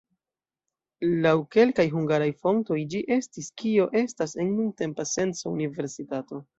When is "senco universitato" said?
5.17-6.47